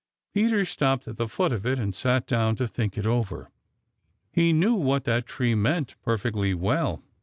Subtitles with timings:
[0.33, 3.51] Peter stopped at the foot of it and sat down to think it over.
[4.31, 7.03] He knew what that tree meant perfectly well.